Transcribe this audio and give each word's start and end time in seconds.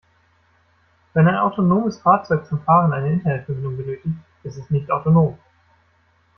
Wenn 1.13 1.27
ein 1.27 1.35
autonomes 1.35 1.99
Fahrzeug 1.99 2.47
zum 2.47 2.63
Fahren 2.63 2.91
eine 2.91 3.11
Internetverbindung 3.11 3.77
benötigt, 3.77 4.15
ist 4.41 4.57
es 4.57 4.71
nicht 4.71 4.89
autonom. 4.89 5.37